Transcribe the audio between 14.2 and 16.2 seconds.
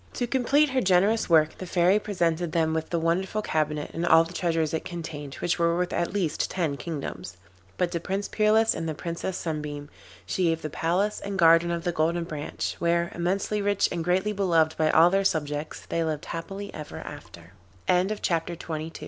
beloved by all their subjects, they